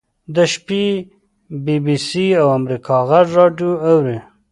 د 0.35 0.37
شپې 0.53 0.85
بي 1.65 1.77
بي 1.85 1.95
سي 2.07 2.25
او 2.41 2.47
امریکا 2.59 2.97
غږ 3.09 3.27
راډیو 3.39 3.71
اوري. 3.89 4.17